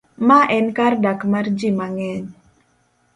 [0.27, 2.25] Ma enkardak mar ji mang'eny